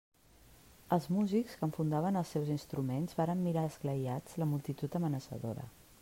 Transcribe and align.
Els 0.95 1.03
músics 1.15 1.57
que 1.59 1.67
enfundaven 1.67 2.15
els 2.21 2.31
seus 2.35 2.49
instruments 2.55 3.17
varen 3.19 3.43
mirar 3.49 3.65
esglaiats 3.73 4.39
la 4.45 4.49
multitud 4.55 4.99
amenaçadora. 5.01 5.67